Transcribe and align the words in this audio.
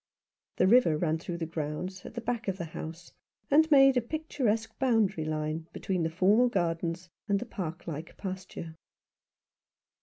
The 0.57 0.65
river 0.65 0.97
ran 0.97 1.19
through 1.19 1.37
the 1.37 1.45
grounds, 1.45 2.07
at 2.07 2.15
the 2.15 2.21
back 2.21 2.47
of 2.47 2.57
the 2.57 2.65
house, 2.65 3.11
and 3.51 3.69
made 3.69 3.95
a 3.97 4.01
picturesque 4.01 4.71
boundary 4.79 5.25
line 5.25 5.67
between 5.73 6.01
the 6.01 6.09
formal 6.09 6.49
gardens 6.49 7.07
and 7.27 7.37
the 7.39 7.45
park 7.45 7.85
like 7.85 8.17
pasture. 8.17 8.73